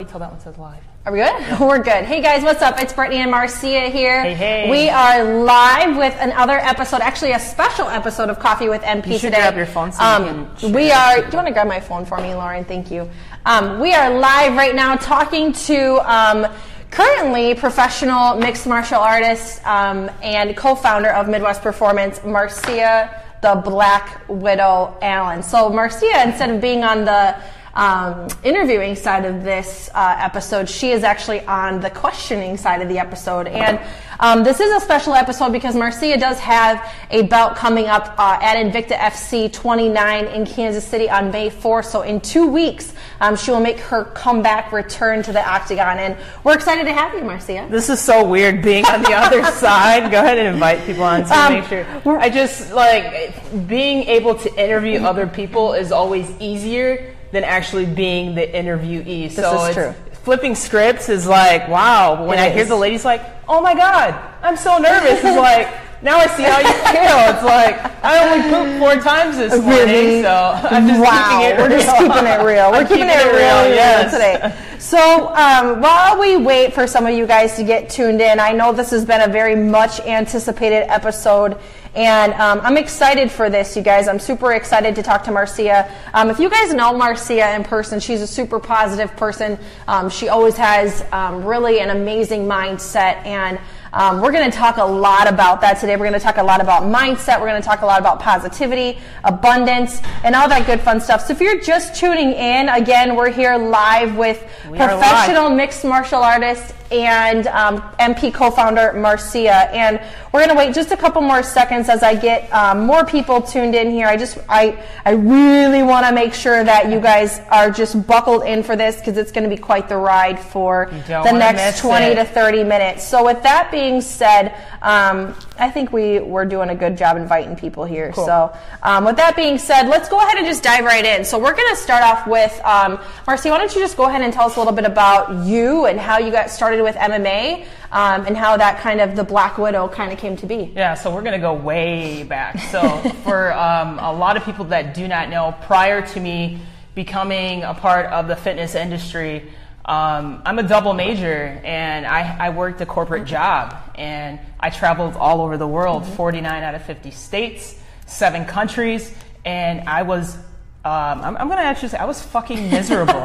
[0.00, 0.80] Wait till that one says live.
[1.06, 1.60] Are we good?
[1.60, 2.04] We're good.
[2.04, 2.80] Hey guys, what's up?
[2.80, 4.22] It's Brittany and Marcia here.
[4.22, 4.70] Hey, hey.
[4.70, 9.12] We are live with another episode, actually a special episode of Coffee with MP You
[9.14, 9.38] should today.
[9.38, 11.16] grab your phone so um, we are.
[11.16, 12.64] Do you want to grab my phone for me, Lauren?
[12.64, 13.10] Thank you.
[13.44, 16.46] Um, we are live right now talking to um,
[16.92, 24.96] currently professional mixed martial artist um, and co-founder of Midwest Performance, Marcia the Black Widow
[25.02, 25.42] Allen.
[25.42, 27.36] So Marcia, instead of being on the
[27.74, 32.88] um, interviewing side of this uh, episode, she is actually on the questioning side of
[32.88, 33.46] the episode.
[33.46, 33.78] And
[34.20, 38.38] um, this is a special episode because Marcia does have a bout coming up uh,
[38.42, 41.84] at Invicta FC 29 in Kansas City on May 4th.
[41.86, 45.98] So in two weeks, um, she will make her comeback return to the octagon.
[45.98, 47.68] And we're excited to have you, Marcia.
[47.70, 50.10] This is so weird being on the other side.
[50.10, 51.86] Go ahead and invite people on to Um, make sure.
[52.18, 58.34] I just like being able to interview other people is always easier than actually being
[58.34, 59.30] the interviewee.
[59.30, 60.04] so is it's- true.
[60.24, 62.26] Flipping scripts is like wow.
[62.26, 62.68] When It I hear is.
[62.68, 65.12] the ladies like, oh my god, I'm so nervous.
[65.24, 65.68] It's like.
[66.00, 67.34] Now I see how you feel.
[67.34, 70.30] It's like I only pooped four times this morning, so
[70.70, 71.68] I'm just wow, keeping it real.
[71.68, 72.70] we're just keeping it real.
[72.70, 74.12] We're I'm keeping, it real, yes.
[74.12, 74.78] today.
[74.78, 78.52] So um, while we wait for some of you guys to get tuned in, I
[78.52, 81.58] know this has been a very much anticipated episode.
[81.94, 84.08] And um, I'm excited for this, you guys.
[84.08, 85.90] I'm super excited to talk to Marcia.
[86.14, 89.58] Um, if you guys know Marcia in person, she's a super positive person.
[89.86, 93.24] Um, she always has um, really an amazing mindset.
[93.24, 93.58] And
[93.92, 95.96] um, we're going to talk a lot about that today.
[95.96, 97.40] We're going to talk a lot about mindset.
[97.40, 101.26] We're going to talk a lot about positivity, abundance, and all that good fun stuff.
[101.26, 105.00] So if you're just tuning in, again, we're here live with We are live.
[105.00, 109.70] professional mixed martial artist and um, MP co-founder Marcia.
[109.74, 110.00] And
[110.32, 113.42] we're going to wait just a couple more seconds as I get um, more people
[113.42, 114.06] tuned in here.
[114.06, 118.44] I just, I, I really want to make sure that you guys are just buckled
[118.44, 122.06] in for this because it's going to be quite the ride for the next 20
[122.06, 122.14] it.
[122.16, 123.06] to 30 minutes.
[123.06, 127.56] So with that being said, um, I think we we're doing a good job inviting
[127.56, 128.12] people here.
[128.12, 128.26] Cool.
[128.26, 131.24] So um, with that being said, let's go ahead and just dive right in.
[131.24, 133.50] So we're going to start off with um, Marcy.
[133.50, 135.98] Why don't you just go ahead and tell us a little bit about you and
[135.98, 139.88] how you got started with MMA um, and how that kind of the Black Widow
[139.88, 140.72] kind of came to be.
[140.74, 142.58] Yeah, so we're gonna go way back.
[142.70, 146.60] So for um, a lot of people that do not know, prior to me
[146.94, 149.50] becoming a part of the fitness industry,
[149.88, 155.16] um, I'm a double major, and I, I worked a corporate job, and I traveled
[155.16, 157.74] all over the world, 49 out of 50 states,
[158.06, 160.36] seven countries, and I was.
[160.84, 163.14] Um, I'm, I'm gonna actually say I was fucking miserable.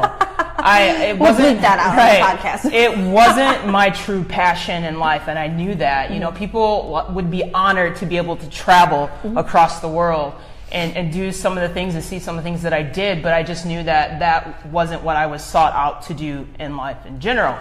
[0.66, 2.72] I it We'll wasn't that out on the podcast.
[2.72, 6.10] it wasn't my true passion in life, and I knew that.
[6.12, 10.34] You know, people wa- would be honored to be able to travel across the world
[10.74, 12.82] and, and do some of the things and see some of the things that I
[12.82, 16.46] did, but I just knew that that wasn't what I was sought out to do
[16.58, 17.56] in life in general.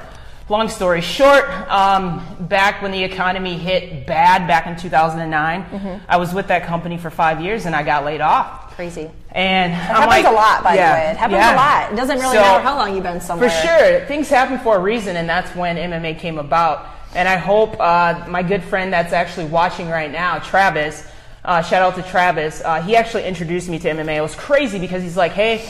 [0.49, 6.33] Long story short, um, back when the economy hit bad back in 2009, I was
[6.33, 8.75] with that company for five years and I got laid off.
[8.75, 9.09] Crazy.
[9.31, 11.11] And It I'm happens like, a lot, by yeah, the way.
[11.11, 11.53] It happens yeah.
[11.53, 11.93] a lot.
[11.93, 13.49] It doesn't really So- matter how long you've been somewhere.
[13.49, 16.87] for sure, things happen for a reason, and that's when MMA came about.
[17.15, 21.07] And I hope uh, my good friend that's actually watching right now, Travis,
[21.45, 24.15] uh, shout out to Travis, uh, he actually introduced me to MMA.
[24.17, 25.65] It was crazy because he's like, hey,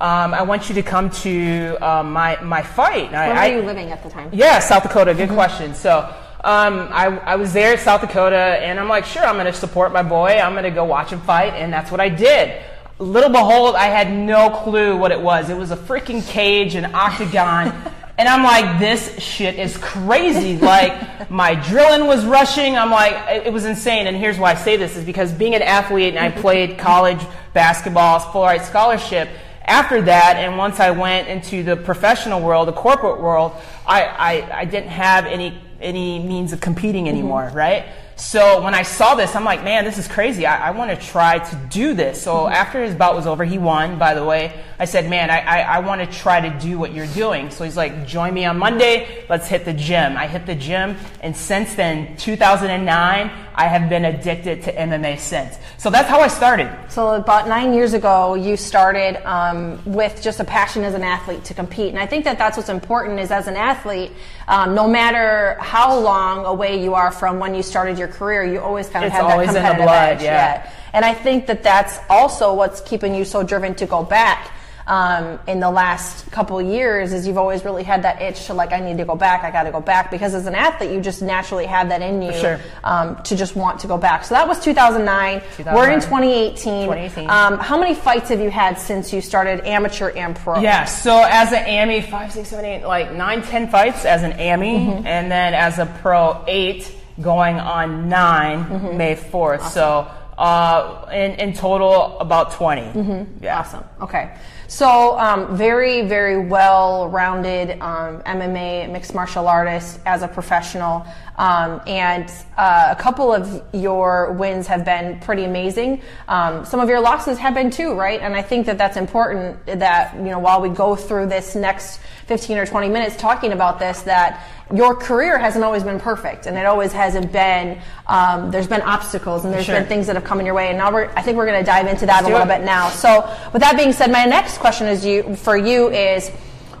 [0.00, 3.10] um, I want you to come to uh, my, my fight.
[3.12, 4.28] Where I- were you living at the time?
[4.32, 5.14] yeah, South Dakota.
[5.14, 5.74] Good question.
[5.74, 5.98] So
[6.44, 9.52] um, I, I was there at South Dakota, and I'm like, sure, I'm going to
[9.52, 10.28] support my boy.
[10.38, 12.62] I'm going to go watch him fight, and that's what I did.
[12.98, 15.48] Little behold, I had no clue what it was.
[15.48, 17.72] It was a freaking cage, an octagon.
[18.16, 20.56] And I'm like, this shit is crazy.
[20.64, 22.76] Like, my drilling was rushing.
[22.76, 23.12] I'm like,
[23.46, 24.06] it, was insane.
[24.06, 27.20] And here's why I say this is because being an athlete and I played college
[27.52, 29.28] basketball, full ride scholarship,
[29.64, 33.52] after that, and once I went into the professional world, the corporate world,
[33.86, 37.16] I, I, I didn't have any, any means of competing mm-hmm.
[37.16, 37.86] anymore, right?
[38.16, 40.46] So when I saw this, I'm like, man, this is crazy.
[40.46, 42.22] I, I want to try to do this.
[42.22, 44.52] So after his bout was over, he won, by the way.
[44.78, 47.50] I said, man, I, I, I want to try to do what you're doing.
[47.50, 49.24] So he's like, join me on Monday.
[49.28, 50.16] Let's hit the gym.
[50.16, 50.96] I hit the gym.
[51.20, 55.56] And since then, 2009, I have been addicted to MMA since.
[55.78, 56.68] So that's how I started.
[56.88, 61.44] So about nine years ago, you started um, with just a passion as an athlete
[61.44, 63.20] to compete, and I think that that's what's important.
[63.20, 64.10] Is as an athlete,
[64.48, 68.60] um, no matter how long away you are from when you started your career, you
[68.60, 70.22] always kind of It's have that always in the competitive blood, edge.
[70.22, 70.70] yeah.
[70.92, 74.50] And I think that that's also what's keeping you so driven to go back.
[74.86, 78.70] um, in the last couple years is you've always really had that itch to like
[78.70, 81.00] I need to go back, I got to go back because as an athlete you
[81.00, 82.60] just naturally have that in you sure.
[82.84, 84.26] um, to just want to go back.
[84.26, 85.40] So that was 2009.
[85.56, 85.74] 2009.
[85.74, 86.84] We're in 2018.
[86.84, 87.30] 2018.
[87.30, 90.60] Um, how many fights have you had since you started amateur and pro?
[90.60, 94.32] Yeah, so as an AMI, five, six, seven, eight, like nine, ten fights as an
[94.32, 95.06] AMI, Mm-hmm.
[95.06, 98.96] and then as a pro, eight going on 9 Mm-hmm.
[98.96, 99.70] May 4th.
[99.70, 100.08] So
[100.38, 102.82] uh, in, in total, about 20.
[102.82, 103.46] Mm-hmm.
[103.46, 103.84] Awesome.
[104.00, 104.36] Okay.
[104.66, 111.06] So, um, very, very well rounded um, MMA mixed martial artist as a professional.
[111.36, 116.02] Um, and uh, a couple of your wins have been pretty amazing.
[116.28, 118.20] Um, some of your losses have been too, right?
[118.20, 121.98] And I think that that's important that, you know, while we go through this next
[122.26, 126.56] 15 or 20 minutes talking about this, that your career hasn't always been perfect and
[126.56, 129.74] it always hasn't been, um, there's been obstacles and there's Sure.
[129.74, 130.68] been things that have come in your way.
[130.68, 132.58] And now we're, I think we're going to dive into that a little it.
[132.58, 132.88] bit now.
[132.90, 136.30] So, with that being said, my next question is you for you is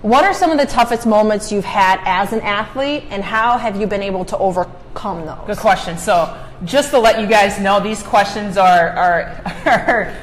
[0.04, 3.80] what are some of the toughest moments you've had as an athlete and how have
[3.80, 5.38] you been able to overcome those?
[5.46, 5.96] Good question.
[5.96, 9.22] So, just to let you guys know, these questions are, are,
[9.64, 10.14] are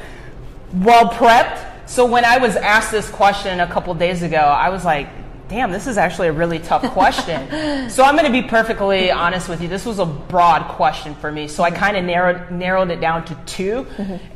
[0.74, 1.88] well prepped.
[1.88, 5.08] So, when I was asked this question a couple days ago, I was like,
[5.48, 7.90] damn, this is actually a really tough question.
[7.90, 9.66] so, I'm going to be perfectly honest with you.
[9.66, 11.48] This was a broad question for me.
[11.48, 13.86] So, I kind of narrowed, narrowed it down to 2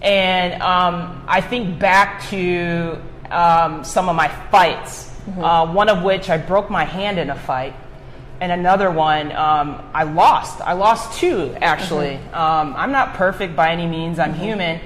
[0.03, 3.01] And um, I think back to
[3.31, 7.35] um, some of my fights, uh, one of which I broke my hand in a
[7.35, 7.75] fight
[8.41, 10.61] and another one um, I lost.
[10.61, 12.17] I lost two actually.
[12.33, 14.19] Um, I'm not perfect by any means.
[14.19, 14.81] I'm human,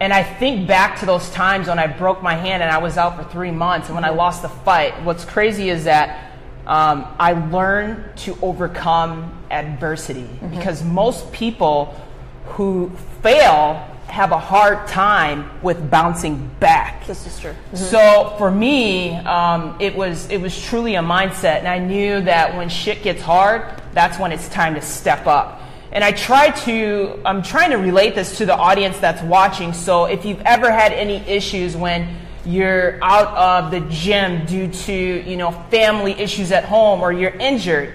[0.00, 2.96] and I think back to those times when I broke my hand and I was
[2.96, 5.02] out for three months, and when I lost the fight.
[5.02, 6.32] What's crazy is that
[6.66, 11.94] um, I learned to overcome adversity because most people
[12.46, 12.90] who
[13.22, 17.06] fail have a hard time with bouncing back.
[17.06, 17.54] This is true.
[17.74, 22.56] So for me, um, it was it was truly a mindset, and I knew that
[22.56, 23.62] when shit gets hard,
[23.92, 25.60] that's when it's time to step up.
[25.92, 29.72] And I try to I'm trying to relate this to the audience that's watching.
[29.72, 34.92] So if you've ever had any issues when you're out of the gym due to
[34.92, 37.94] you know family issues at home or you're injured,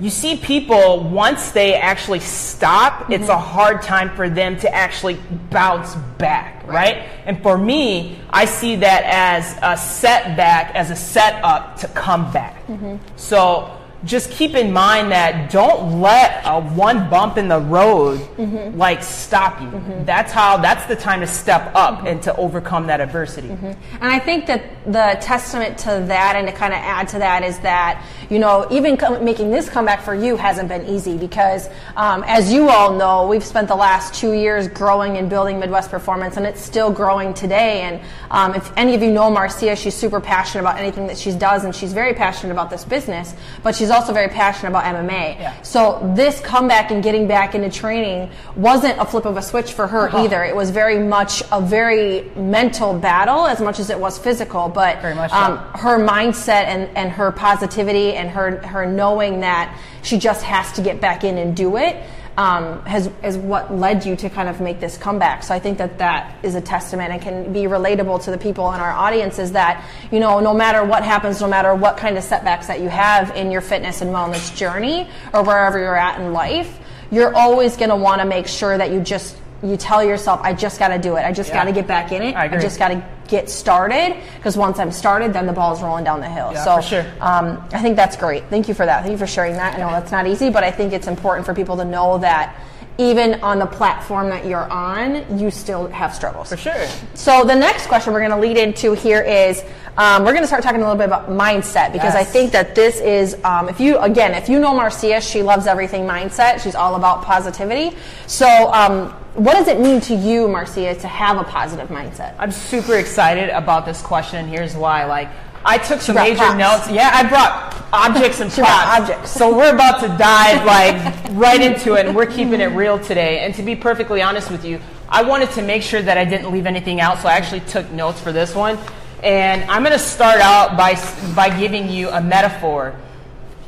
[0.00, 3.30] you see people once they actually stop, it's mm-hmm.
[3.32, 5.18] a hard time for them to actually
[5.50, 7.08] bounce back, right?
[7.24, 12.64] And for me, I see that as a setback, as a setup to come back.
[12.68, 12.96] Mm-hmm.
[13.16, 13.74] So
[14.04, 18.78] just keep in mind that don't let a one bump in the road mm-hmm.
[18.78, 20.04] like stop you.
[20.04, 23.48] That's how that's the time to step up and to overcome that adversity.
[23.48, 27.42] And I think that the testament to that and to kind of add to that
[27.42, 31.68] is that, you know, even com- making this comeback for you hasn't been easy because,
[31.96, 35.90] um, as you all know, we've spent the last two years growing and building Midwest
[35.90, 37.82] Performance and it's still growing today.
[37.82, 41.32] And um, if any of you know Marcia, she's super passionate about anything that she
[41.32, 45.38] does and she's very passionate about this business, but she's also very passionate about MMA.
[45.40, 45.62] Yeah.
[45.62, 49.86] So this comeback and getting back into training wasn't a flip of a switch for
[49.86, 50.24] her Uh-huh.
[50.24, 50.44] either.
[50.44, 54.68] It was very much a very mental battle as much as it was physical.
[54.68, 55.36] But Very much so.
[55.36, 60.72] um, her mindset and, and her positivity and her her knowing that she just has
[60.72, 61.96] to get back in and do it
[62.36, 65.42] um, has is what led you to kind of make this comeback.
[65.42, 68.72] So I think that that is a testament and can be relatable to the people
[68.72, 69.40] in our audience.
[69.40, 72.80] Is that you know no matter what happens, no matter what kind of setbacks that
[72.80, 76.78] you have in your fitness and wellness journey or wherever you're at in life,
[77.10, 80.52] you're always going to want to make sure that you just you tell yourself, I
[80.52, 81.22] just got to do it.
[81.22, 81.56] I just Yeah.
[81.56, 82.36] got to get back in it.
[82.36, 82.60] I agree.
[82.60, 86.28] just got to get started because once I'm started, then the ball's rolling down the
[86.28, 86.50] hill.
[86.52, 87.06] Yeah, so sure.
[87.20, 88.44] um, I think that's great.
[88.46, 89.02] Thank you for that.
[89.02, 89.74] Thank you for sharing that.
[89.74, 92.56] I know that's not easy, but I think it's important for people to know that
[92.98, 96.48] even on the platform that you're on, you still have struggles.
[96.48, 96.86] For sure.
[97.14, 99.62] So the next question we're going to lead into here is
[99.96, 102.74] um, we're going to start talking a little bit about mindset because I think that
[102.74, 106.60] this is um, if you again if you know Marcia, she loves everything mindset.
[106.60, 107.96] She's all about positivity.
[108.26, 112.34] So um, what does it mean to you, Marcia, to have a positive mindset?
[112.38, 115.04] I'm super excited about this question, and here's why.
[115.04, 115.28] Like,
[115.64, 116.58] I took some major props.
[116.58, 116.90] notes.
[116.90, 119.00] Yeah, I brought objects and props.
[119.00, 119.30] objects.
[119.30, 123.40] So we're about to dive like right into it, and we're keeping it real today.
[123.40, 126.52] And to be perfectly honest with you, I wanted to make sure that I didn't
[126.52, 128.78] leave anything out, so I actually took notes for this one.
[129.22, 130.94] And I'm going to start out by
[131.34, 132.94] by giving you a metaphor.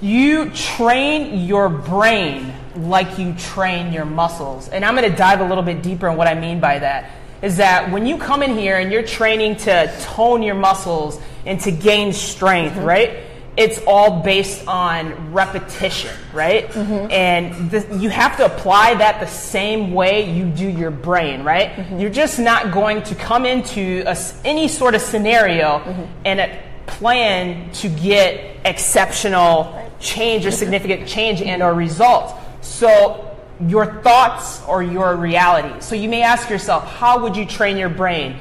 [0.01, 4.69] You train your brain like you train your muscles.
[4.69, 7.11] And I'm going to dive a little bit deeper in what I mean by that.
[7.43, 11.61] Is that when you come in here and you're training to tone your muscles and
[11.61, 13.25] to gain strength, right?
[13.57, 16.69] it's all based on repetition, right?
[16.69, 17.11] Mm-hmm.
[17.11, 21.73] And the, you have to apply that the same way you do your brain, right?
[21.73, 21.99] Mm-hmm.
[21.99, 26.05] You're just not going to come into a any sort of scenario Mm-hmm.
[26.25, 32.33] and a plan to get exceptional change or significant change and or results.
[32.63, 35.81] So your thoughts or your reality.
[35.81, 38.39] So you may ask yourself, how would you train your brain?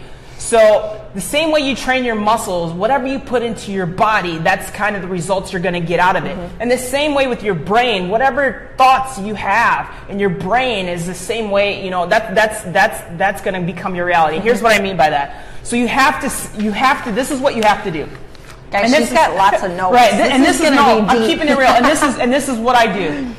[0.50, 4.72] So the same way you train your muscles, whatever you put into your body, that's
[4.72, 6.36] kind of the results you're going to get out of it.
[6.36, 6.62] Mm-hmm.
[6.62, 11.06] And the same way with your brain, whatever thoughts you have in your brain is
[11.06, 14.38] the same way, you know, that, that's, that's, that's going to become your reality.
[14.38, 14.48] Mm-hmm.
[14.48, 15.46] Here's what I mean by that.
[15.62, 18.10] So you have to, you have to, this is what you have to do.
[18.72, 19.94] Guys, And this she's is- got lots of notes.
[19.94, 21.68] Right, th- and this is, gonna no, I'm keeping it real.
[21.70, 23.34] And this is and this is what I do.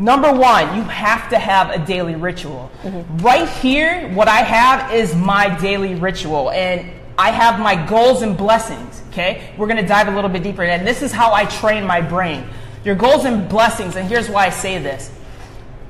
[0.00, 2.70] Number one, you have to have a daily ritual.
[2.82, 3.18] Mm-hmm.
[3.18, 8.34] Right here, what I have is my daily ritual, and I have my goals and
[8.34, 9.02] blessings.
[9.10, 12.00] Okay, we're gonna dive a little bit deeper, and this is how I train my
[12.00, 12.48] brain.
[12.82, 15.10] Your goals and blessings, and here's why I say this: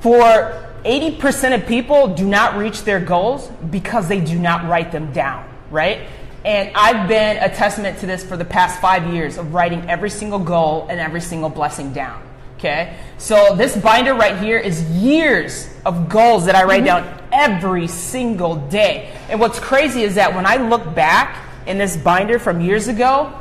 [0.00, 5.12] for 80% of people do not reach their goals because they do not write them
[5.12, 6.08] down, right?
[6.44, 10.10] And I've been a testament to this for the past five years of writing every
[10.10, 12.20] single goal and every single blessing down.
[12.60, 12.94] Okay?
[13.16, 17.06] So this binder right here is years of goals that I write mm-hmm.
[17.06, 19.16] down every single day.
[19.30, 23.32] And what's crazy is that when I look back in this binder from years ago,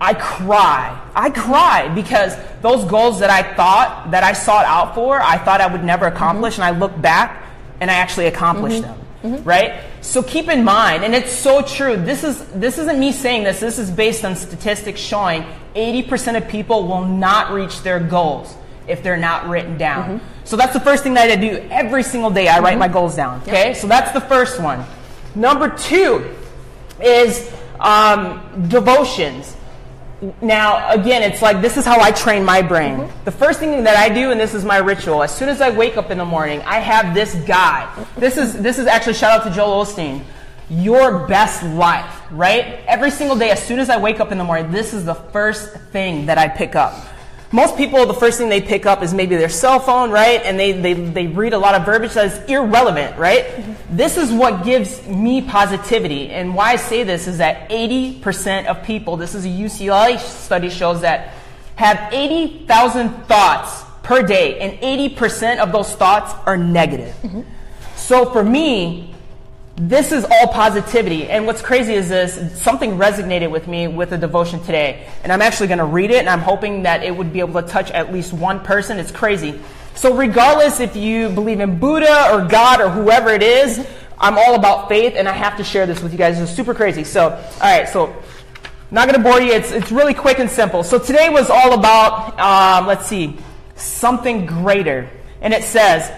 [0.00, 1.00] I cry.
[1.16, 5.60] I cry because those goals that I thought that I sought out for, I thought
[5.60, 6.16] I would never mm-hmm.
[6.16, 7.44] accomplish, and I look back
[7.80, 9.32] and I actually accomplished mm-hmm.
[9.32, 9.44] them.
[9.44, 9.80] Right?
[10.04, 11.96] So keep in mind, and it's so true.
[11.96, 13.58] This is this isn't me saying this.
[13.58, 18.54] This is based on statistics showing 80% of people will not reach their goals
[18.86, 20.20] if they're not written down.
[20.44, 22.48] So that's the first thing that I do every single day.
[22.48, 23.40] I write my goals down.
[23.42, 23.72] Okay?
[23.72, 24.84] So that's the first one.
[25.34, 26.36] Number two
[27.02, 29.53] is um, devotions.
[30.40, 32.98] Now, again, it's like this is how I train my brain.
[32.98, 33.24] Mm-hmm.
[33.24, 35.70] The first thing that I do, and this is my ritual, as soon as I
[35.70, 38.06] wake up in the morning, I have this guide.
[38.16, 40.22] This is this is actually shout out to Joel Osteen.
[40.70, 42.80] Your best life, right?
[42.86, 45.14] Every single day, as soon as I wake up in the morning, this is the
[45.14, 46.94] first thing that I pick up.
[47.54, 50.42] Most people, the first thing they pick up is maybe their cell phone, right?
[50.42, 53.46] And they, they, they read a lot of verbiage that is irrelevant, right?
[53.96, 56.30] This is what gives me positivity.
[56.30, 60.68] And why I say this is that 80% of people, this is a UCLA study
[60.68, 61.32] shows that
[61.76, 67.14] have 80,000 thoughts per day, and 80% of those thoughts are negative.
[67.22, 67.42] Mm-hmm.
[67.94, 69.13] So for me,
[69.76, 71.28] this is all positivity.
[71.28, 75.08] And what's crazy is this something resonated with me with the devotion today.
[75.22, 77.60] And I'm actually going to read it, and I'm hoping that it would be able
[77.60, 78.98] to touch at least one person.
[78.98, 79.60] It's crazy.
[79.96, 83.86] So, regardless if you believe in Buddha or God or whoever it is,
[84.18, 86.38] I'm all about faith, and I have to share this with you guys.
[86.38, 87.04] It's super crazy.
[87.04, 88.14] So, all right, so
[88.90, 89.52] not going to bore you.
[89.52, 90.84] It's, it's really quick and simple.
[90.84, 93.36] So today was all about, um, let's see,
[93.74, 95.10] something greater.
[95.40, 96.12] And it says,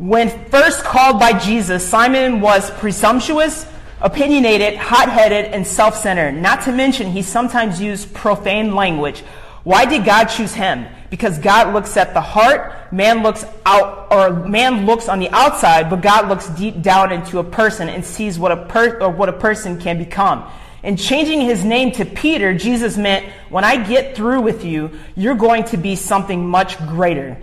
[0.00, 3.66] when first called by Jesus, Simon was presumptuous,
[4.00, 6.32] opinionated, hot headed, and self centered.
[6.32, 9.20] Not to mention, he sometimes used profane language.
[9.62, 10.86] Why did God choose him?
[11.10, 15.90] Because God looks at the heart, man looks out, or man looks on the outside,
[15.90, 19.28] but God looks deep down into a person and sees what a per, or what
[19.28, 20.50] a person can become.
[20.82, 25.34] In changing his name to Peter, Jesus meant, when I get through with you, you're
[25.34, 27.36] going to be something much greater.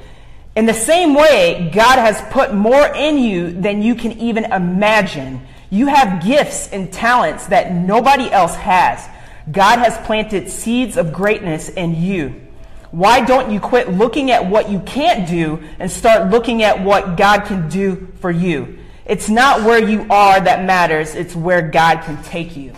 [0.58, 5.46] In the same way, God has put more in you than you can even imagine.
[5.70, 9.08] You have gifts and talents that nobody else has.
[9.52, 12.42] God has planted seeds of greatness in you.
[12.90, 17.18] Why don't you quit looking at what you can't do and start looking at what
[17.18, 18.80] God can do for you?
[19.06, 22.74] It's not where you are that matters, it's where God can take you.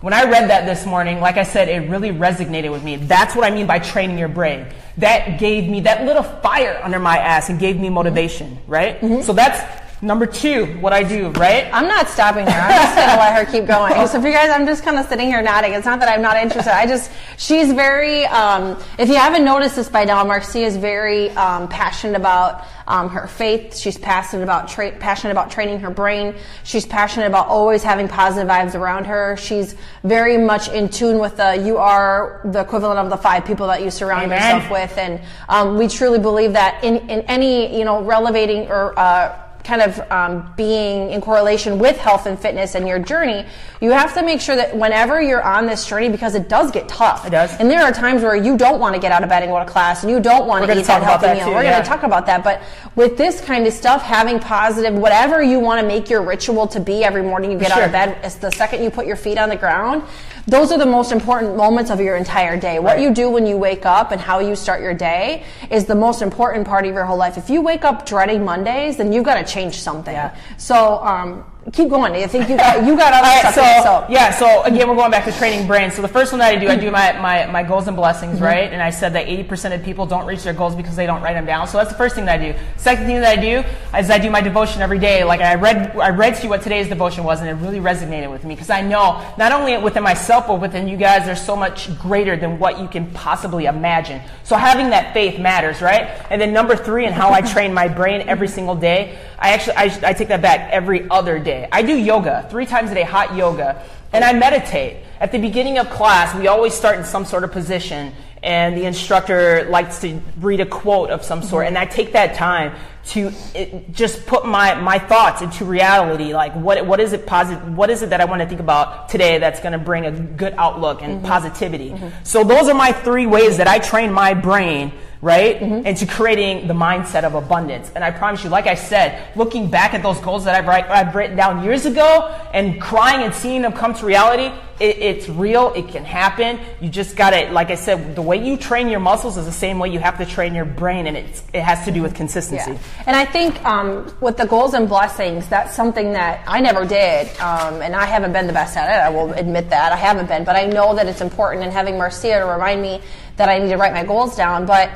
[0.00, 2.96] When I read that this morning, like I said, it really resonated with me.
[2.96, 4.66] That's what I mean by training your brain.
[4.96, 8.98] That gave me that little fire under my ass and gave me motivation, right?
[8.98, 9.20] Mm-hmm.
[9.20, 9.60] So that's
[10.02, 11.68] number two, what I do, right?
[11.72, 12.50] I'm not stopping her.
[12.50, 14.06] I'm just gonna let her keep going.
[14.06, 15.74] So for you guys, I'm just kind of sitting here nodding.
[15.74, 16.74] It's not that I'm not interested.
[16.74, 18.24] I just she's very.
[18.26, 23.08] Um, if you haven't noticed this by now, Marcia is very um, passionate about um,
[23.10, 23.76] her faith.
[23.76, 26.34] She's passionate about tra- passionate about training her brain.
[26.64, 29.36] She's passionate about always having positive vibes around her.
[29.36, 31.56] She's very much in tune with the.
[31.56, 34.56] You are the equivalent of the five people that you surround Amen.
[34.56, 38.98] yourself with, and um, we truly believe that in in any you know relevating or
[38.98, 43.46] uh, kind of um, being in correlation with health and fitness and your journey,
[43.80, 46.88] you have to make sure that whenever you're on this journey, because it does get
[46.88, 47.24] tough.
[47.24, 47.52] It does.
[47.60, 49.60] And there are times where you don't want to get out of bed and go
[49.60, 51.46] to class, and you don't want to eat that healthy that meal.
[51.46, 51.70] too, We're yeah.
[51.74, 52.42] going to talk about that.
[52.42, 52.62] But
[52.96, 56.80] with this kind of stuff, having positive, whatever you want to make your ritual to
[56.80, 59.38] be every morning you get out of bed, it's the second you put your feet
[59.38, 60.02] on the ground,
[60.46, 62.78] those are the most important moments of your entire day.
[62.80, 63.02] What Right.
[63.02, 66.22] you do when you wake up and how you start your day is the most
[66.22, 67.36] important part of your whole life.
[67.38, 70.14] If you wake up dreading Mondays, then you've got to change something.
[70.14, 70.36] Yeah.
[70.56, 72.12] So um, keep going.
[72.14, 73.84] I think you got you got other All right, stuff.
[73.84, 75.94] so, so yeah, so again, we're going back to training brains.
[75.94, 78.36] So the first one that I do, I do my, my, my goals and blessings,
[78.36, 78.44] Mm-hmm.
[78.44, 78.72] right?
[78.72, 81.34] And I said that 80% of people don't reach their goals because they don't write
[81.34, 81.66] them down.
[81.68, 82.58] So that's the first thing that I do.
[82.78, 83.62] Second thing that I do
[83.98, 85.22] is I do my devotion every day.
[85.24, 88.30] Like I read, I read to you what today's devotion was, and it really resonated
[88.30, 91.56] with me because I know not only within myself but within you guys, there's so
[91.56, 94.22] much greater than what you can possibly imagine.
[94.44, 96.08] So having that faith matters, right?
[96.30, 99.18] And then number three, and how I train my brain every single day.
[99.40, 101.66] I actually, I, I take that back every other day.
[101.72, 103.82] I do yoga three times a day, hot yoga,
[104.12, 105.04] and I meditate.
[105.18, 108.84] At the beginning of class, we always start in some sort of position, and the
[108.84, 113.32] instructor likes to read a quote of some sort, and I take that time to
[113.54, 116.34] it, just put my, my thoughts into reality.
[116.34, 117.76] Like, what, what is it positive?
[117.76, 120.10] What is it that I want to think about today that's going to bring a
[120.10, 121.26] good outlook and mm-hmm.
[121.26, 121.90] positivity?
[121.90, 122.24] Mm-hmm.
[122.24, 125.60] So those are my three ways that I train my brain right?
[125.60, 125.86] Mm-hmm.
[125.86, 127.90] Into creating the mindset of abundance.
[127.94, 131.14] And I promise you, like I said, looking back at those goals that I've, I've
[131.14, 135.72] written down years ago and crying and seeing them come to reality, it, it's real.
[135.74, 136.58] It can happen.
[136.80, 139.52] You just got to, like I said, the way you train your muscles is the
[139.52, 142.14] same way you have to train your brain, and it's, it has to do with
[142.14, 142.72] consistency.
[142.72, 143.04] Yeah.
[143.06, 147.28] And I think um, with the goals and blessings, that's something that I never did.
[147.38, 149.00] Um, and I haven't been the best at it.
[149.00, 149.92] I will admit that.
[149.92, 150.44] I haven't been.
[150.44, 153.00] But I know that it's important, and having Marcia to remind me
[153.36, 154.66] that I need to write my goals down.
[154.66, 154.90] But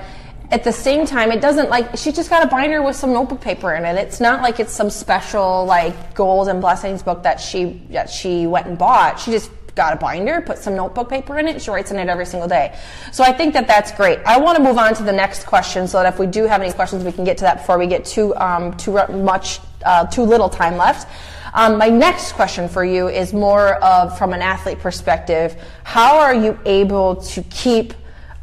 [0.50, 3.41] at the same time, it doesn't like, she just got a binder with some notebook
[3.41, 3.97] paper in it.
[3.97, 8.47] It's not like it's some special, like, goals and blessings book that she, that she
[8.47, 9.19] went and bought.
[9.19, 12.09] She just got a binder, put some notebook paper in it, she writes in it
[12.09, 12.78] every single day.
[13.12, 14.19] So I think that that's great.
[14.25, 16.61] I want to move on to the next question so that if we do have
[16.62, 20.07] any questions, we can get to that before we get too um, too much uh,
[20.07, 21.09] too little time left.
[21.54, 25.57] Um, my next question for you is more of from an athlete perspective.
[25.85, 27.95] How are you able to keep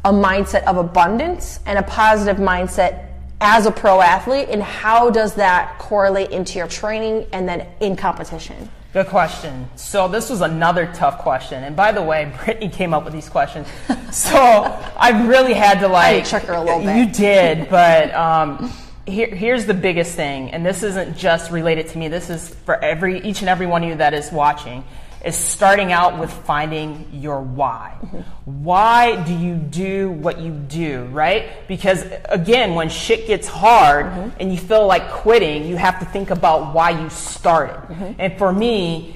[0.04, 3.08] a mindset of abundance and a positive mindset
[3.42, 7.96] as a pro athlete, and how does that correlate into your training and then in
[7.96, 8.68] competition?
[8.92, 9.70] Good question.
[9.74, 11.64] So this was another tough question.
[11.64, 13.66] And by the way, Brittany came up with these questions.
[14.10, 16.26] So I really had to like.
[16.26, 16.96] trick her a little bit.
[16.96, 18.70] You did, but um,
[19.06, 22.08] here, here's the biggest thing, and this isn't just related to me.
[22.08, 24.84] This is for every each and every one of you that is watching.
[25.24, 27.96] Is starting out with finding your why.
[28.44, 31.66] Why do you do what you do, right?
[31.68, 34.06] Because again, when shit gets hard
[34.40, 38.16] and you feel like quitting, you have to think about why you started.
[38.18, 39.14] And for me,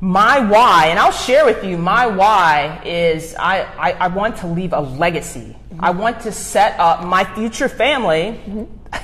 [0.00, 4.46] my why, and I'll share with you, my why is I, I, I want to
[4.46, 5.56] leave a legacy.
[5.80, 8.38] I want to set up my future family,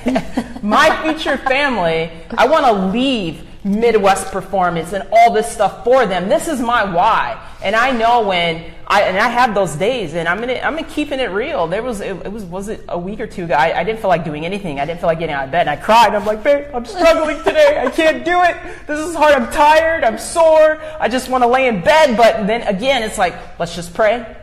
[0.63, 6.29] my future family, I want to leave Midwest performance and all this stuff for them.
[6.29, 7.43] This is my why.
[7.63, 10.87] And I know when I and I have those days and I'm gonna I'm gonna
[10.87, 11.67] keeping it real.
[11.67, 13.55] There was it, it was was it a week or two ago.
[13.55, 14.79] I, I didn't feel like doing anything.
[14.81, 16.15] I didn't feel like getting out of bed and I cried.
[16.15, 17.83] I'm like, babe, I'm struggling today.
[17.83, 18.57] I can't do it.
[18.87, 19.35] This is hard.
[19.35, 20.05] I'm tired.
[20.05, 20.79] I'm sore.
[21.01, 22.19] I just want to lay in bed.
[22.19, 24.37] But then again, it's like, let's just pray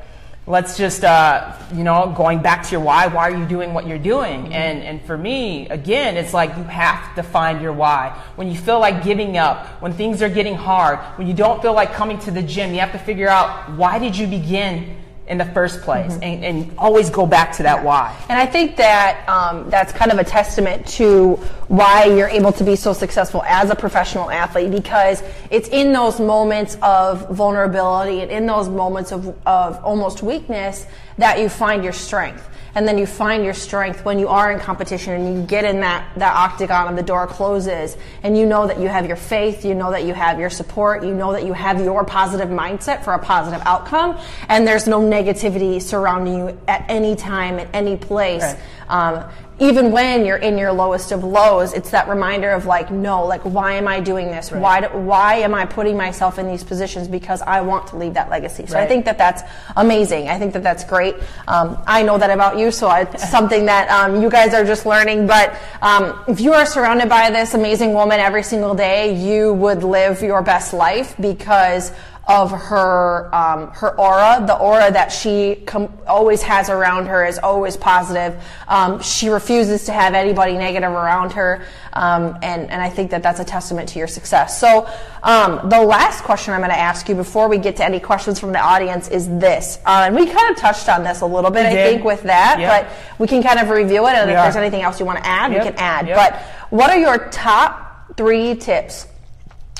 [0.47, 3.87] let's just uh, you know going back to your why why are you doing what
[3.87, 4.53] you're doing?
[4.53, 8.19] And and for me again it's like you have to find your why.
[8.35, 11.73] When you feel like giving up when things are getting hard when you don't feel
[11.73, 15.37] like coming to the gym you have to figure out why did you begin in
[15.37, 19.23] the first place and, and always go back to that why And I think that
[19.29, 21.35] um, that's kind of a testament to
[21.67, 26.19] why you're able to be so successful as a professional athlete because it's in those
[26.19, 30.85] moments of vulnerability and in those moments of, of almost weakness
[31.17, 32.47] that you find your strength.
[32.75, 35.81] And then you find your strength when you are in competition and you get in
[35.81, 39.65] that, that octagon and the door closes and you know that you have your faith,
[39.65, 43.03] you know that you have your support, you know that you have your positive mindset
[43.03, 47.97] for a positive outcome and there's no negativity surrounding you at any time, at any
[47.97, 48.41] place.
[48.41, 48.59] Right.
[48.87, 49.29] Um,
[49.61, 53.41] even when you're in your lowest of lows, it's that reminder of like, no, like,
[53.41, 54.51] why am I doing this?
[54.51, 57.07] Why, do, why am I putting myself in these positions?
[57.07, 58.65] Because I want to leave that legacy.
[58.65, 59.43] So I think that that's
[59.77, 60.29] amazing.
[60.29, 61.15] I think that that's great.
[61.47, 64.87] Um, I know that about you, so it's something that um, you guys are just
[64.87, 65.27] learning.
[65.27, 69.83] But um, if you are surrounded by this amazing woman every single day, you would
[69.83, 71.91] live your best life because
[72.27, 77.39] of her um, her aura, the aura that she com- always has around her is
[77.39, 78.41] always positive.
[78.67, 83.23] Um, she refuses to have anybody negative around her, um, and and I think that
[83.23, 84.59] that's a testament to your success.
[84.59, 84.87] So
[85.23, 88.39] um, the last question I'm going to ask you before we get to any questions
[88.39, 91.51] from the audience is this, uh, and we kind of touched on this a little
[91.51, 92.69] bit, I think, with that, Yep.
[92.87, 95.17] but we can kind of review it, and We if there's anything else you want
[95.17, 95.63] to add, Yep.
[95.63, 96.07] we can add.
[96.07, 96.17] Yep.
[96.17, 99.07] But what are your top three tips?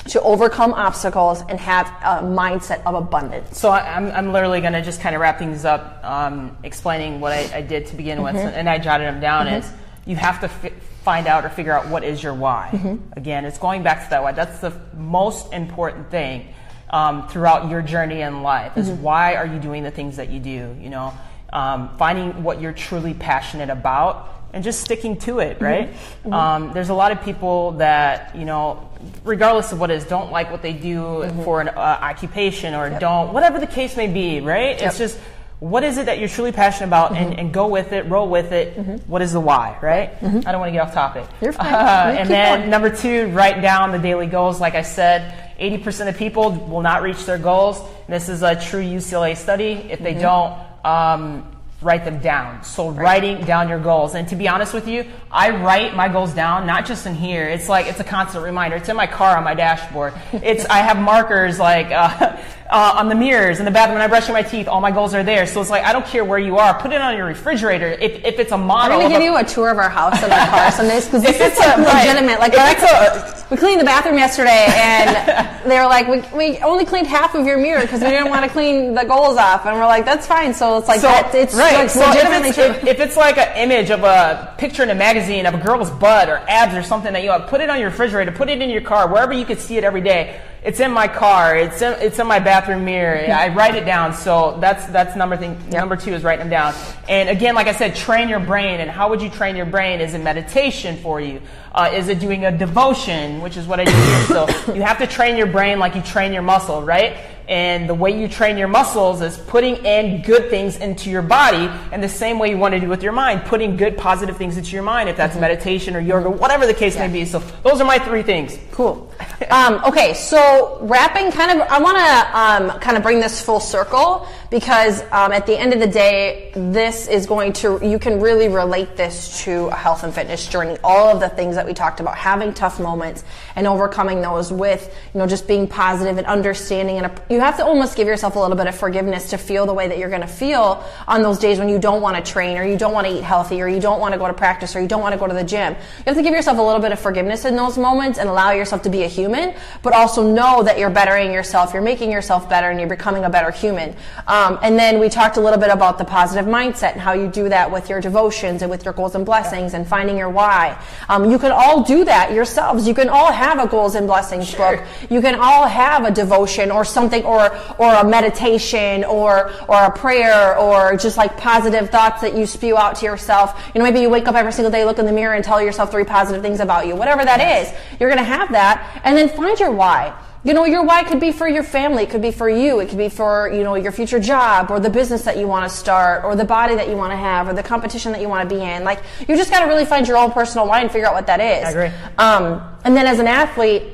[0.08, 3.56] To overcome obstacles and have a mindset of abundance.
[3.56, 7.20] So I- I'm, I'm literally going to just kind of wrap things up, um, explaining
[7.20, 8.48] what I, I did to begin with, Mm-hmm.
[8.58, 9.46] and I jotted them down.
[9.46, 9.70] Is
[10.04, 10.72] you have to fi-
[11.04, 12.70] find out or figure out what is your why.
[12.72, 13.12] Mm-hmm.
[13.12, 14.32] Again, it's going back to that why.
[14.32, 16.48] That's the most important thing
[16.90, 18.76] um, throughout your journey in life.
[18.76, 19.02] Is Mm-hmm.
[19.02, 20.76] why are you doing the things that you do?
[20.80, 21.14] You know,
[21.52, 24.28] um, finding what you're truly passionate about.
[24.54, 26.30] And just sticking to it, Mm-hmm.
[26.30, 26.34] right?
[26.56, 28.90] Um, there's a lot of people that you know,
[29.24, 31.42] regardless of what it is, don't like what they do Mm-hmm.
[31.44, 34.76] for an uh, occupation or don't, whatever the case may be, right?
[34.78, 34.82] Yep.
[34.88, 35.18] It's just
[35.60, 38.52] what is it that you're truly passionate about and, and go with it, roll with
[38.52, 38.76] it.
[39.06, 40.10] What is the why, right?
[40.22, 41.24] I don't want to get off topic.
[41.40, 41.72] You're fine.
[41.72, 42.70] Uh, and then going.
[42.70, 44.60] number two, write down the daily goals.
[44.60, 47.80] Like I said, 80% of people will not reach their goals.
[48.06, 49.72] This is a true UCLA study.
[49.88, 51.46] If they don't, um,
[51.82, 52.62] write them down.
[52.62, 54.14] So writing down your goals.
[54.14, 57.48] And to be honest with you, I write my goals down, not just in here.
[57.48, 58.76] It's like, it's a constant reminder.
[58.76, 60.14] It's in my car on my dashboard.
[60.32, 62.36] It's, I have markers like, uh,
[62.70, 64.66] uh, on the mirrors in the bathroom when I'm brushing my teeth.
[64.68, 65.46] All my goals are there.
[65.46, 66.78] So it's like, I don't care where you are.
[66.80, 67.88] Put it on your refrigerator.
[67.88, 68.98] If, if it's a I'm model.
[68.98, 71.22] gonna give a- you a tour of our house and our car some days because
[71.22, 72.38] this is it's a- legitimate.
[72.40, 77.06] Like a- we cleaned the bathroom yesterday, and they were like, "We, we only cleaned
[77.06, 79.84] half of your mirror because we didn't want to clean the goals off." And we're
[79.86, 81.74] like, "That's fine." So it's like So, that, it's right.
[81.74, 84.88] like so legitimately if it's, if, if it's like an image of a picture in
[84.88, 87.68] a magazine of a girl's butt or abs or something that you have, put it
[87.68, 90.40] on your refrigerator, put it in your car, wherever you could see it every day.
[90.64, 91.56] It's in my car.
[91.56, 93.18] It's in, it's in my bathroom mirror.
[93.32, 94.14] I write it down.
[94.14, 95.58] So that's that's number thing.
[95.70, 96.74] Number two is writing them down.
[97.08, 98.78] And again, like I said, train your brain.
[98.78, 100.00] And how would you train your brain?
[100.00, 101.42] Is it meditation for you?
[101.72, 104.24] Uh, is it doing a devotion, which is what I do here?
[104.26, 107.16] So you have to train your brain like you train your muscle, right?
[107.48, 111.68] And the way you train your muscles is putting in good things into your body,
[111.92, 114.56] and the same way you want to do with your mind, putting good, positive things
[114.56, 117.24] into your mind, if that's meditation or yoga, whatever the case may be.
[117.24, 118.58] So those are my three things.
[118.70, 119.12] Cool.
[119.50, 123.60] Um, okay, so wrapping kind of, I want to um, kind of bring this full
[123.60, 128.20] circle because um, at the end of the day, this is going to, you can
[128.20, 130.76] really relate this to a health and fitness journey.
[130.82, 133.24] All of the things that we talked about, having tough moments
[133.56, 136.98] and overcoming those with, you know, just being positive and understanding.
[136.98, 139.74] And you have to almost give yourself a little bit of forgiveness to feel the
[139.74, 142.56] way that you're going to feel on those days when you don't want to train
[142.56, 144.74] or you don't want to eat healthy or you don't want to go to practice
[144.76, 145.72] or you don't want to go to the gym.
[145.74, 148.52] You have to give yourself a little bit of forgiveness in those moments and allow
[148.52, 152.48] yourself to be a human, but also know that you're bettering yourself, you're making yourself
[152.48, 153.94] better, and you're becoming a better human.
[154.26, 157.28] Um, and then we talked a little bit about the positive mindset and how you
[157.28, 160.80] do that with your devotions and with your goals and blessings and finding your why.
[161.08, 162.86] Um, you can all do that yourselves.
[162.86, 164.76] You can all have a goals and blessings Sure.
[164.76, 164.86] book.
[165.10, 169.90] You can all have a devotion or something, or or a meditation, or or a
[169.90, 173.70] prayer, or just like positive thoughts that you spew out to yourself.
[173.74, 175.62] You know, maybe you wake up every single day, look in the mirror, and tell
[175.62, 176.96] yourself three positive things about you.
[176.96, 180.14] Whatever that is, you're going to have that, and then find your why.
[180.44, 182.88] You know, your why could be for your family, it could be for you, it
[182.88, 185.76] could be for, you know, your future job or the business that you want to
[185.76, 188.48] start or the body that you want to have or the competition that you want
[188.48, 188.82] to be in.
[188.82, 191.28] Like, you just got to really find your own personal why and figure out what
[191.28, 191.64] that is.
[191.64, 191.98] I agree.
[192.18, 193.84] Um, and then as an athlete,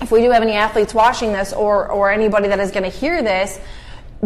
[0.00, 2.88] if we do have any athletes watching this or, or anybody that is going to
[2.88, 3.60] hear this,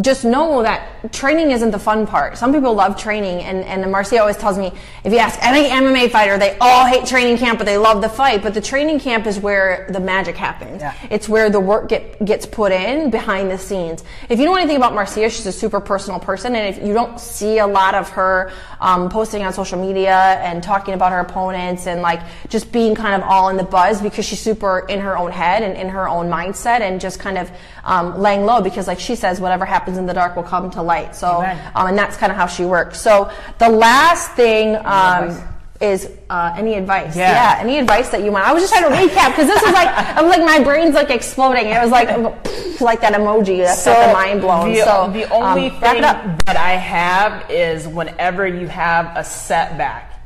[0.01, 2.37] just know that training isn't the fun part.
[2.37, 4.73] Some people love training, and, and Marcia always tells me
[5.05, 8.09] if you ask any MMA fighter, they all hate training camp, but they love the
[8.09, 8.43] fight.
[8.43, 10.81] But the training camp is where the magic happens.
[10.83, 10.95] Yeah.
[11.11, 14.03] It's where the work get, gets put in behind the scenes.
[14.29, 17.21] If you know anything about Marcia, she's a super personal person, and if you don't
[17.21, 21.87] see a lot of her um, posting on social media and talking about her opponents
[21.87, 25.17] and like just being kind of all in the buzz because she's super in her
[25.17, 27.49] own head and in her own mindset and just kind of
[27.85, 30.83] um, laying low because, like she says, whatever happens in the dark will come to
[30.83, 31.15] light.
[31.15, 31.39] So,
[31.75, 33.01] um, and that's kind of how she works.
[33.01, 34.77] So, the last thing.
[34.85, 37.17] Um, is uh, any advice?
[37.17, 37.59] Yeah.
[37.61, 38.47] any advice that you want?
[38.47, 41.11] I was just trying to recap because this was like I'm like my brain's like
[41.11, 41.67] exploding.
[41.67, 42.09] It was like
[42.81, 44.73] like that emoji that's got the mind blown.
[44.73, 50.21] The, so the only um, thing that I have is whenever you have a setback,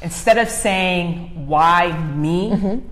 [0.00, 2.88] instead of saying "Why me," Mm-hmm.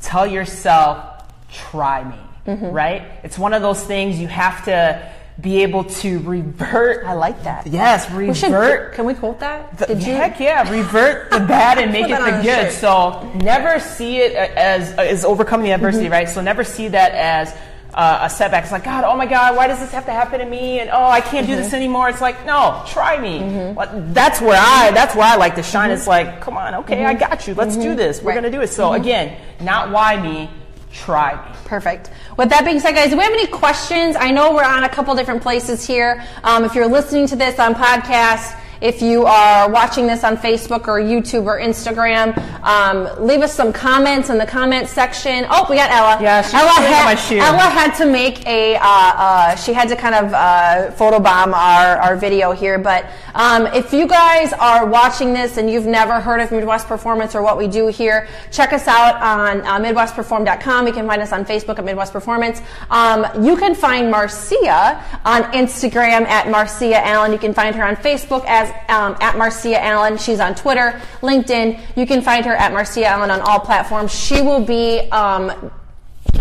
[0.00, 2.66] tell yourself "Try me." Mm-hmm.
[2.70, 3.02] Right?
[3.22, 7.04] It's one of those things you have to be able to revert.
[7.06, 7.66] I like that.
[7.66, 8.94] Yes, We should- revert.
[8.94, 9.78] can we quote that?
[9.78, 10.14] The- Did you?
[10.14, 12.44] heck yeah, revert the bad and make it the good.
[12.44, 12.72] shirt.
[12.72, 16.12] So never see it as as overcoming the adversity, Mm-hmm.
[16.12, 16.28] right?
[16.28, 17.54] So never see that as
[17.94, 18.64] uh, a setback.
[18.64, 20.80] It's like, God, oh my God, why does this have to happen to me?
[20.80, 21.62] And oh, I can't do Mm-hmm.
[21.62, 22.08] this anymore.
[22.08, 23.72] It's like, no, try me.
[23.74, 25.90] But that's where I that's where I like to shine.
[25.90, 27.54] It's like, come on, okay, I got you.
[27.54, 28.18] Let's do this.
[28.20, 28.28] We're Mm-hmm.
[28.28, 28.34] Right.
[28.34, 28.68] gonna do it.
[28.68, 30.50] So again, not why me,
[30.92, 31.56] try me.
[31.64, 32.10] Perfect.
[32.36, 34.16] With that being said, guys, do we have any questions?
[34.18, 36.22] I know we're on a couple different places here.
[36.44, 40.88] Um, if you're listening to this on podcast, if you are watching this on Facebook
[40.88, 45.46] or YouTube or Instagram, um, leave us some comments in the comment section.
[45.48, 46.20] Oh, we got Ella.
[46.20, 47.38] Yeah, Ella had, my shoe.
[47.38, 51.96] Ella had to make a, uh, uh, she had to kind of uh, photobomb our,
[51.98, 52.76] our video here.
[52.76, 57.36] But um, if you guys are watching this and you've never heard of Midwest Performance
[57.36, 60.88] or what we do here, check us out on uh, MidwestPerform.com.
[60.88, 62.60] You can find us on Facebook at Midwest Performance.
[62.90, 67.30] Um, you can find Marcia on Instagram at Marcia Allen.
[67.30, 70.16] You can find her on Facebook as um, at Marcia Allen.
[70.18, 71.80] She's on Twitter, LinkedIn.
[71.96, 74.12] You can find her at Marcia Allen on all platforms.
[74.12, 75.70] She will be um,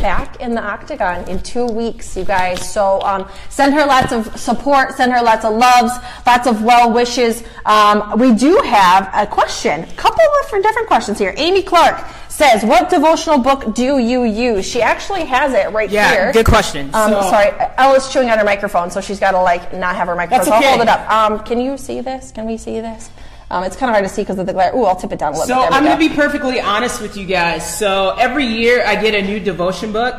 [0.02, 2.72] back in the octagon in two weeks, you guys.
[2.72, 5.94] So um, send her lots of support, send her lots of loves,
[6.26, 7.44] lots of well wishes.
[7.66, 11.34] Um, we do have a question, a couple of different, different questions here.
[11.38, 16.10] Amy Clark says, "What devotional book do you use?" She actually has it right Yeah,
[16.12, 16.32] here.
[16.34, 16.90] good question.
[16.96, 20.08] Um, So- sorry, Ella's chewing on her microphone, so she's got to like not have
[20.08, 20.40] her microphone.
[20.40, 20.70] That's so I'll okay.
[20.70, 21.12] hold it up.
[21.12, 22.32] Um, can you see this?
[22.32, 23.10] Can we see this?
[23.52, 24.74] Um, it's kind of hard to see because of the glare.
[24.74, 25.70] Ooh, I'll tip it down a little So bit.
[25.72, 27.78] We I'm going to be perfectly honest with you guys.
[27.78, 30.16] So every year I get a new devotion book,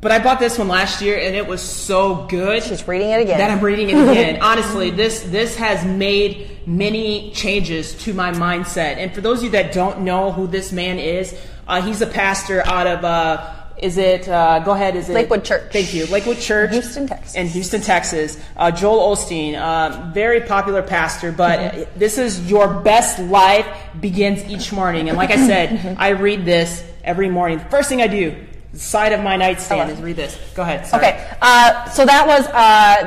[0.00, 2.62] but I bought this one last year and it was so good.
[2.64, 3.38] She's reading it again.
[3.38, 4.42] That I'm reading it again.
[4.42, 8.96] Honestly, this this has made many changes to my mindset.
[8.96, 12.06] And for those of you that don't know who this man is, uh, he's a
[12.06, 13.04] pastor out of.
[13.04, 14.28] Uh, is it?
[14.28, 14.96] Uh, go ahead.
[14.96, 15.72] Is it Lakewood Church.
[15.72, 17.34] Thank you, Lakewood Church, Houston, Texas.
[17.34, 18.38] in Houston, Texas.
[18.56, 21.98] Uh, Joel Osteen, uh, very popular pastor, but Mm-hmm.
[21.98, 23.66] this is your best life
[24.00, 25.08] begins each morning.
[25.08, 25.96] And like I said.
[25.98, 27.58] I read this every morning.
[27.70, 28.36] First thing I do,
[28.74, 30.38] side of my nightstand, is read this.
[30.54, 30.86] Go ahead.
[30.86, 31.04] sorry.
[31.06, 32.52] Okay, uh, so that was uh,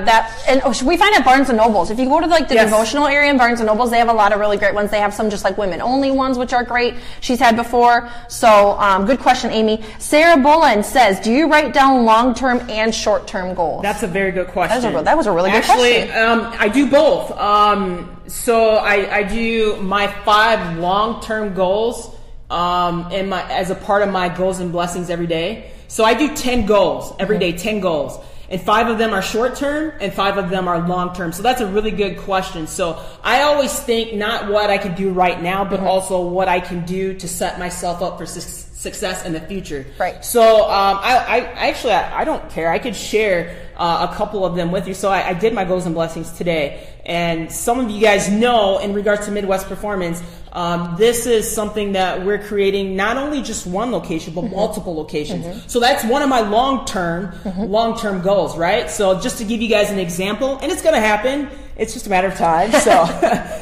[0.06, 1.90] that, and oh, we find at Barnes and Nobles.
[1.90, 2.70] If you go to like the Yes.
[2.70, 4.92] devotional area in Barnes and Nobles, they have a lot of really great ones.
[4.92, 6.94] They have some just like women only ones, which are great.
[7.20, 8.10] She's had before.
[8.28, 9.84] So, um, good question, Amy.
[9.98, 14.08] Sarah Bullen says, "Do you write down long term and short term goals?" That's a
[14.08, 14.82] very good question.
[14.82, 16.28] That was a- that was a really good Actually, question.
[16.28, 17.32] um, I do both.
[17.40, 22.16] Um, so I, I do my five long-term goals
[22.50, 25.72] um, and my as a part of my goals and blessings every day.
[25.88, 28.20] So I do ten goals every day, ten goals.
[28.48, 31.32] And five of them are short term and five of them are long term.
[31.32, 32.68] So that's a really good question.
[32.68, 36.60] So I always think not what I can do right now, but also what I
[36.60, 39.88] can do to set myself up for su- success in the future.
[39.98, 40.24] Right.
[40.24, 42.70] So um, I, I actually I, I don't care.
[42.70, 44.94] I could share uh, a couple of them with you.
[44.94, 48.78] So I, I did my goals and blessings today, and some of you guys know
[48.78, 50.22] in regards to Midwest Performance,
[50.56, 55.70] um, this is something that we're creating not only just one location but multiple locations.
[55.72, 58.90] So that's one of my long term long term goals, right?
[58.90, 61.50] So just to give you guys an example, and it's going to happen.
[61.78, 62.72] It's just a matter of time.
[62.72, 63.06] So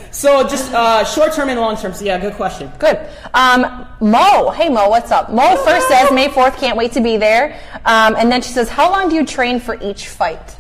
[0.11, 1.93] so just uh, short term and long term.
[1.93, 2.71] So yeah, good question.
[2.77, 2.99] Good.
[3.33, 5.31] Um, Mo, hey Mo, what's up?
[5.31, 7.59] Mo first says May 4th, can't wait to be there.
[7.85, 10.57] Um, and then she says, how long do you train for each fight?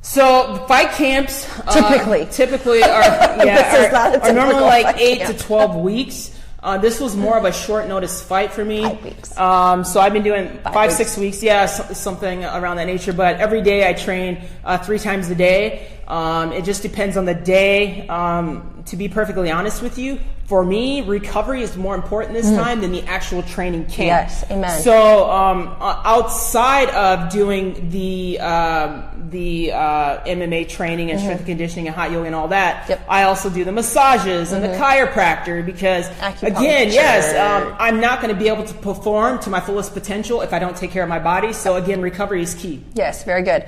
[0.00, 2.26] So the fight camps uh, Typically.
[2.30, 2.86] typically are
[3.44, 5.36] yeah are, are normally like eight camp.
[5.36, 6.34] to twelve weeks.
[6.60, 8.82] Uh, this was more of a short notice fight for me.
[8.82, 9.38] Five weeks.
[9.38, 10.96] Um, so I've been doing Five five, weeks.
[10.96, 13.12] six weeks, yeah, so, something around that nature.
[13.12, 15.86] But every day I train uh, three times a day.
[16.08, 18.08] Um, it just depends on the day.
[18.08, 22.80] Um, to be perfectly honest with you, for me, recovery is more important this time
[22.80, 23.96] than the actual training camp.
[23.96, 24.06] Mm.
[24.06, 24.80] Yes, amen.
[24.80, 31.86] So um, outside of doing the um, the uh, MMA training and strength and conditioning
[31.88, 32.90] and hot yoga and all that, Mm-hmm.
[32.92, 32.98] Yep.
[33.00, 33.10] Mm-hmm.
[33.10, 36.08] I also do the massages and the chiropractor because
[36.42, 40.40] again, yes, um, I'm not going to be able to perform to my fullest potential
[40.40, 41.52] if I don't take care of my body.
[41.52, 42.82] So again, recovery is key.
[42.94, 43.64] Yes, very good.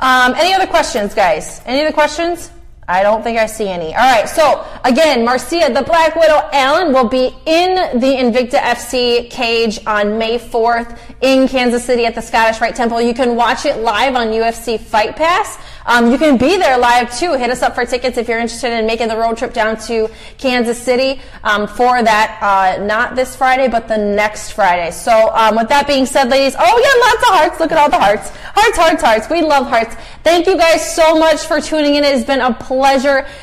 [0.00, 1.60] Um, any other questions, guys?
[1.66, 2.50] Any other questions?
[2.88, 3.94] I don't think I see any.
[3.94, 9.30] All right, so again, Marcia, the Black Widow Allen will be in the Invicta FC
[9.30, 13.00] cage on May 4th in Kansas City at the Scottish Rite Temple.
[13.00, 15.58] You can watch it live on UFC Fight Pass.
[15.86, 17.34] Um, you can be there live too.
[17.34, 20.08] Hit us up for tickets if you're interested in making the road trip down to
[20.38, 22.38] Kansas City um, for that.
[22.42, 24.90] Uh, not this Friday, but the next Friday.
[24.90, 27.60] So um, with that being said, ladies, oh yeah, lots of hearts.
[27.60, 28.30] Look at all the hearts.
[28.30, 29.30] Hearts, hearts, hearts.
[29.30, 29.96] We love hearts.
[30.24, 32.04] Thank you guys so much for tuning in.
[32.04, 32.81] It has been a pleasure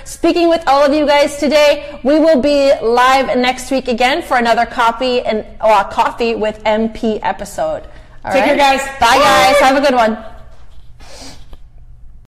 [0.05, 1.99] speaking with all of you guys today.
[2.03, 7.19] We will be live next week again for another copy and uh, coffee with MP
[7.23, 7.83] episode.
[8.25, 8.79] All Take care, right?
[8.79, 8.99] guys.
[8.99, 9.59] Bye, guys.
[9.59, 10.17] Have a good one.